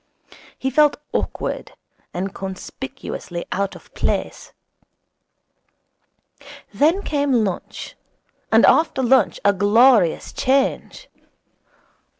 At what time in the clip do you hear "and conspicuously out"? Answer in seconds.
2.11-3.75